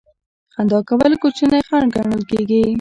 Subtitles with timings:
[0.53, 2.61] خندا کول کوچنی خنډ ګڼل کیږي.